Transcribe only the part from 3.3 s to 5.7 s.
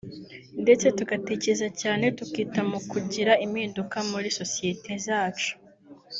impinduka muri sosiyete zacu